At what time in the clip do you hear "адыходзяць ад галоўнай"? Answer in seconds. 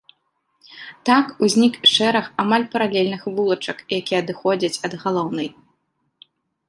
4.25-5.47